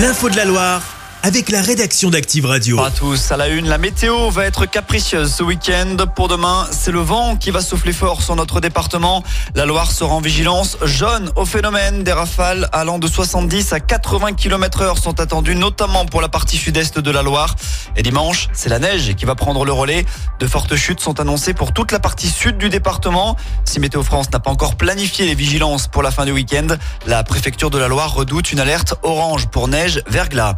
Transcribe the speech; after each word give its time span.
L'info 0.00 0.30
de 0.30 0.36
la 0.36 0.46
Loire 0.46 0.89
avec 1.22 1.50
la 1.50 1.60
rédaction 1.60 2.08
d'Active 2.08 2.46
Radio. 2.46 2.76
Bonjour 2.76 2.86
à 2.86 2.90
tous, 2.90 3.30
à 3.32 3.36
la 3.36 3.48
une, 3.48 3.68
la 3.68 3.76
météo 3.76 4.30
va 4.30 4.46
être 4.46 4.64
capricieuse 4.64 5.32
ce 5.34 5.42
week-end. 5.42 5.96
Pour 6.16 6.28
demain, 6.28 6.66
c'est 6.70 6.92
le 6.92 7.00
vent 7.00 7.36
qui 7.36 7.50
va 7.50 7.60
souffler 7.60 7.92
fort 7.92 8.22
sur 8.22 8.36
notre 8.36 8.60
département. 8.60 9.22
La 9.54 9.66
Loire 9.66 9.92
sera 9.92 10.14
en 10.14 10.20
vigilance 10.20 10.78
jaune 10.82 11.30
au 11.36 11.44
phénomène. 11.44 12.04
Des 12.04 12.12
rafales 12.12 12.68
allant 12.72 12.98
de 12.98 13.06
70 13.06 13.72
à 13.74 13.80
80 13.80 14.32
km 14.32 14.80
heure 14.80 14.98
sont 14.98 15.20
attendues, 15.20 15.54
notamment 15.54 16.06
pour 16.06 16.22
la 16.22 16.30
partie 16.30 16.56
sud-est 16.56 16.98
de 16.98 17.10
la 17.10 17.22
Loire. 17.22 17.54
Et 17.96 18.02
dimanche, 18.02 18.48
c'est 18.54 18.70
la 18.70 18.78
neige 18.78 19.14
qui 19.14 19.26
va 19.26 19.34
prendre 19.34 19.64
le 19.66 19.72
relais. 19.72 20.06
De 20.38 20.46
fortes 20.46 20.74
chutes 20.76 21.00
sont 21.00 21.20
annoncées 21.20 21.52
pour 21.52 21.74
toute 21.74 21.92
la 21.92 22.00
partie 22.00 22.28
sud 22.28 22.56
du 22.56 22.70
département. 22.70 23.36
Si 23.66 23.78
Météo 23.78 24.02
France 24.02 24.30
n'a 24.32 24.40
pas 24.40 24.50
encore 24.50 24.76
planifié 24.76 25.26
les 25.26 25.34
vigilances 25.34 25.86
pour 25.86 26.02
la 26.02 26.10
fin 26.12 26.24
du 26.24 26.32
week-end, 26.32 26.68
la 27.06 27.22
préfecture 27.24 27.68
de 27.68 27.78
la 27.78 27.88
Loire 27.88 28.14
redoute 28.14 28.52
une 28.52 28.60
alerte 28.60 28.94
orange 29.02 29.48
pour 29.48 29.68
neige 29.68 30.02
verglas. 30.06 30.54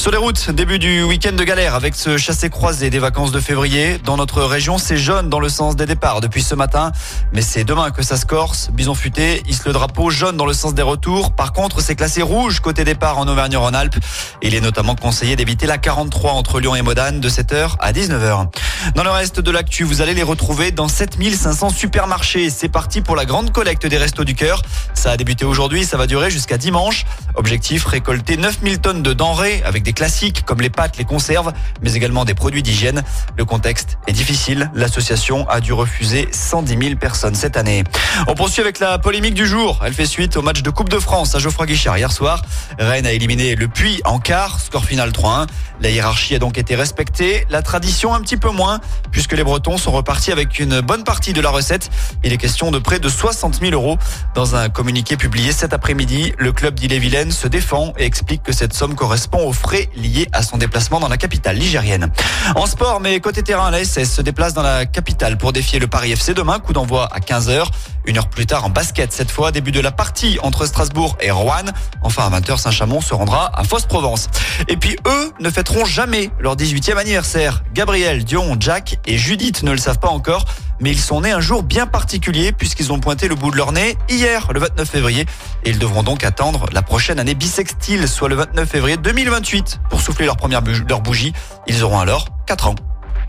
Sur 0.00 0.10
les 0.10 0.16
routes, 0.16 0.50
début 0.50 0.78
du 0.78 1.02
week-end 1.02 1.32
de 1.32 1.44
galère 1.44 1.74
avec 1.74 1.94
ce 1.94 2.16
chassé-croisé 2.16 2.88
des 2.88 2.98
vacances 2.98 3.32
de 3.32 3.38
février. 3.38 3.98
Dans 4.02 4.16
notre 4.16 4.42
région, 4.42 4.78
c'est 4.78 4.96
jaune 4.96 5.28
dans 5.28 5.40
le 5.40 5.50
sens 5.50 5.76
des 5.76 5.84
départs 5.84 6.22
depuis 6.22 6.42
ce 6.42 6.54
matin. 6.54 6.90
Mais 7.34 7.42
c'est 7.42 7.64
demain 7.64 7.90
que 7.90 8.02
ça 8.02 8.16
se 8.16 8.24
corse. 8.24 8.70
Bison 8.72 8.94
futé 8.94 9.42
hisse 9.46 9.66
le 9.66 9.74
drapeau 9.74 10.08
jaune 10.08 10.38
dans 10.38 10.46
le 10.46 10.54
sens 10.54 10.72
des 10.72 10.80
retours. 10.80 11.32
Par 11.32 11.52
contre, 11.52 11.82
c'est 11.82 11.96
classé 11.96 12.22
rouge 12.22 12.60
côté 12.60 12.82
départ 12.82 13.18
en 13.18 13.28
Auvergne-Rhône-Alpes. 13.28 13.98
Il 14.40 14.54
est 14.54 14.62
notamment 14.62 14.94
conseillé 14.94 15.36
d'éviter 15.36 15.66
la 15.66 15.76
43 15.76 16.32
entre 16.32 16.60
Lyon 16.60 16.74
et 16.74 16.80
Modane 16.80 17.20
de 17.20 17.28
7h 17.28 17.72
à 17.78 17.92
19h. 17.92 18.46
Dans 18.94 19.04
le 19.04 19.10
reste 19.10 19.40
de 19.40 19.50
l'actu, 19.50 19.84
vous 19.84 20.00
allez 20.00 20.14
les 20.14 20.22
retrouver 20.22 20.70
dans 20.70 20.88
7500 20.88 21.70
supermarchés. 21.70 22.50
C'est 22.50 22.68
parti 22.68 23.00
pour 23.00 23.14
la 23.14 23.24
grande 23.24 23.52
collecte 23.52 23.86
des 23.86 23.96
restos 23.96 24.24
du 24.24 24.34
cœur. 24.34 24.62
Ça 24.94 25.10
a 25.12 25.16
débuté 25.16 25.44
aujourd'hui, 25.44 25.84
ça 25.84 25.96
va 25.96 26.06
durer 26.06 26.30
jusqu'à 26.30 26.58
dimanche. 26.58 27.04
Objectif, 27.34 27.84
récolter 27.84 28.36
9000 28.36 28.78
tonnes 28.78 29.02
de 29.02 29.12
denrées 29.12 29.62
avec 29.64 29.82
des 29.82 29.92
classiques 29.92 30.44
comme 30.44 30.60
les 30.60 30.70
pâtes, 30.70 30.96
les 30.98 31.04
conserves, 31.04 31.52
mais 31.82 31.94
également 31.94 32.24
des 32.24 32.34
produits 32.34 32.62
d'hygiène. 32.62 33.02
Le 33.36 33.44
contexte 33.44 33.98
est 34.06 34.12
difficile. 34.12 34.70
L'association 34.74 35.48
a 35.48 35.60
dû 35.60 35.72
refuser 35.72 36.28
110 36.32 36.78
000 36.82 36.96
personnes 36.96 37.34
cette 37.34 37.56
année. 37.56 37.84
On 38.28 38.34
poursuit 38.34 38.62
avec 38.62 38.78
la 38.78 38.98
polémique 38.98 39.34
du 39.34 39.46
jour. 39.46 39.80
Elle 39.84 39.94
fait 39.94 40.06
suite 40.06 40.36
au 40.36 40.42
match 40.42 40.62
de 40.62 40.70
Coupe 40.70 40.88
de 40.88 40.98
France 40.98 41.34
à 41.34 41.38
Geoffroy 41.38 41.66
Guichard 41.66 41.98
hier 41.98 42.12
soir. 42.12 42.42
Rennes 42.78 43.06
a 43.06 43.12
éliminé 43.12 43.56
le 43.56 43.68
Puy 43.68 44.00
en 44.04 44.18
quart, 44.18 44.60
score 44.60 44.84
final 44.84 45.10
3-1. 45.10 45.46
La 45.80 45.90
hiérarchie 45.90 46.34
a 46.34 46.38
donc 46.38 46.58
été 46.58 46.74
respectée, 46.74 47.46
la 47.48 47.62
tradition 47.62 48.14
un 48.14 48.20
petit 48.20 48.36
peu 48.36 48.50
moins, 48.50 48.69
puisque 49.10 49.32
les 49.32 49.42
Bretons 49.42 49.78
sont 49.78 49.90
repartis 49.90 50.32
avec 50.32 50.58
une 50.58 50.80
bonne 50.80 51.04
partie 51.04 51.32
de 51.32 51.40
la 51.40 51.50
recette. 51.50 51.90
Il 52.24 52.32
est 52.32 52.36
question 52.36 52.70
de 52.70 52.78
près 52.78 53.00
de 53.00 53.08
60 53.08 53.60
000 53.60 53.72
euros. 53.72 53.98
Dans 54.34 54.54
un 54.54 54.68
communiqué 54.68 55.16
publié 55.16 55.52
cet 55.52 55.72
après-midi, 55.72 56.32
le 56.38 56.52
club 56.52 56.74
d'Ille-et-Vilaine 56.74 57.32
se 57.32 57.48
défend 57.48 57.92
et 57.98 58.04
explique 58.04 58.42
que 58.42 58.52
cette 58.52 58.74
somme 58.74 58.94
correspond 58.94 59.46
aux 59.46 59.52
frais 59.52 59.88
liés 59.96 60.28
à 60.32 60.42
son 60.42 60.58
déplacement 60.58 61.00
dans 61.00 61.08
la 61.08 61.16
capitale 61.16 61.56
ligérienne. 61.56 62.10
En 62.54 62.66
sport, 62.66 63.00
mais 63.00 63.20
côté 63.20 63.42
terrain, 63.42 63.70
la 63.70 63.84
SS 63.84 64.14
se 64.14 64.22
déplace 64.22 64.54
dans 64.54 64.62
la 64.62 64.86
capitale 64.86 65.38
pour 65.38 65.52
défier 65.52 65.78
le 65.78 65.86
Paris 65.86 66.12
FC 66.12 66.34
demain. 66.34 66.58
Coup 66.58 66.72
d'envoi 66.72 67.08
à 67.12 67.18
15h. 67.18 67.64
Une 68.06 68.18
heure 68.18 68.28
plus 68.28 68.46
tard 68.46 68.64
en 68.64 68.70
basket, 68.70 69.12
cette 69.12 69.30
fois, 69.30 69.52
début 69.52 69.72
de 69.72 69.80
la 69.80 69.92
partie 69.92 70.38
entre 70.42 70.66
Strasbourg 70.66 71.16
et 71.20 71.30
Rouen. 71.30 71.64
Enfin, 72.02 72.30
à 72.30 72.40
20h, 72.40 72.58
Saint-Chamond 72.58 73.00
se 73.00 73.14
rendra 73.14 73.50
à 73.58 73.64
Fos-Provence. 73.64 74.28
Et 74.68 74.76
puis, 74.76 74.96
eux 75.06 75.32
ne 75.40 75.50
fêteront 75.50 75.84
jamais 75.84 76.30
leur 76.38 76.56
18e 76.56 76.96
anniversaire. 76.96 77.62
Gabriel, 77.74 78.24
Dion, 78.24 78.56
Jack 78.58 78.98
et 79.06 79.18
Judith 79.18 79.62
ne 79.62 79.72
le 79.72 79.78
savent 79.78 79.98
pas 79.98 80.08
encore 80.08 80.44
mais 80.80 80.90
ils 80.90 81.00
sont 81.00 81.20
nés 81.20 81.30
un 81.30 81.40
jour 81.40 81.62
bien 81.62 81.86
particulier 81.86 82.52
puisqu'ils 82.52 82.92
ont 82.92 82.98
pointé 82.98 83.28
le 83.28 83.34
bout 83.34 83.50
de 83.50 83.56
leur 83.56 83.72
nez 83.72 83.96
hier, 84.08 84.50
le 84.52 84.60
29 84.60 84.88
février. 84.88 85.26
Et 85.64 85.70
ils 85.70 85.78
devront 85.78 86.02
donc 86.02 86.24
attendre 86.24 86.66
la 86.72 86.82
prochaine 86.82 87.20
année 87.20 87.34
bissextile, 87.34 88.08
soit 88.08 88.28
le 88.28 88.36
29 88.36 88.68
février 88.68 88.96
2028, 88.96 89.80
pour 89.90 90.00
souffler 90.00 90.26
leur 90.26 90.36
première 90.36 90.62
bougie. 90.62 91.32
Ils 91.66 91.84
auront 91.84 92.00
alors 92.00 92.26
4 92.46 92.68
ans. 92.68 92.74